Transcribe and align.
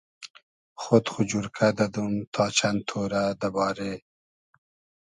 خۉد 0.81 1.05
خو 1.11 1.19
جورکۂ 1.29 1.67
دئدوم 1.77 2.13
تا 2.33 2.43
چئند 2.57 2.79
تۉرۂ 2.87 3.23
دۂ 3.41 3.49
بارې 3.55 3.93